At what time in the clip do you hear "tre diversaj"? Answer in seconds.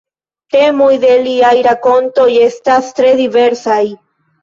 3.01-3.83